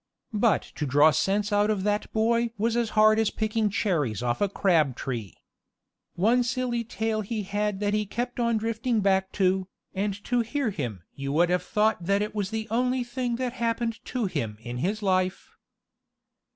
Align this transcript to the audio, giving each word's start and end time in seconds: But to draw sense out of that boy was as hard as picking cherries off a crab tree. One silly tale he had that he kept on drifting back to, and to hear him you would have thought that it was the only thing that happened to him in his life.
But 0.33 0.63
to 0.77 0.87
draw 0.87 1.11
sense 1.11 1.53
out 1.53 1.69
of 1.69 1.83
that 1.83 2.11
boy 2.11 2.49
was 2.57 2.75
as 2.75 2.89
hard 2.97 3.19
as 3.19 3.29
picking 3.29 3.69
cherries 3.69 4.23
off 4.23 4.41
a 4.41 4.49
crab 4.49 4.95
tree. 4.95 5.37
One 6.15 6.41
silly 6.41 6.83
tale 6.83 7.21
he 7.21 7.43
had 7.43 7.79
that 7.81 7.93
he 7.93 8.07
kept 8.07 8.39
on 8.39 8.57
drifting 8.57 9.01
back 9.01 9.31
to, 9.33 9.67
and 9.93 10.15
to 10.23 10.39
hear 10.39 10.71
him 10.71 11.03
you 11.13 11.31
would 11.33 11.51
have 11.51 11.61
thought 11.61 12.03
that 12.03 12.23
it 12.23 12.33
was 12.33 12.49
the 12.49 12.67
only 12.71 13.03
thing 13.03 13.35
that 13.35 13.53
happened 13.53 14.03
to 14.05 14.25
him 14.25 14.57
in 14.61 14.77
his 14.79 15.03
life. 15.03 15.51